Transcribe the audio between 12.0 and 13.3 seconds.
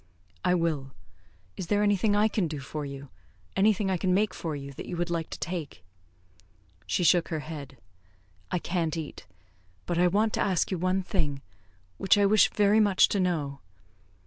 I wish very much to